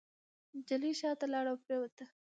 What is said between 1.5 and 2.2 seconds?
او پرېوته.